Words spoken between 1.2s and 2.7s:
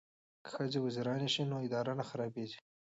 شي نو اداره نه خرابیږي.